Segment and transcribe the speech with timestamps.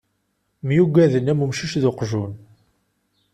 [0.65, 2.33] Myuggaden, am umcic d uqjun.